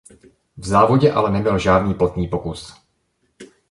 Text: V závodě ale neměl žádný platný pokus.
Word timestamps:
V 0.57 0.67
závodě 0.67 1.11
ale 1.11 1.31
neměl 1.31 1.59
žádný 1.59 1.93
platný 1.93 2.27
pokus. 2.27 2.73